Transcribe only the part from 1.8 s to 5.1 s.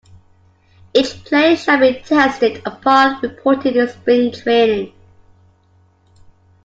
tested upon reporting to spring training.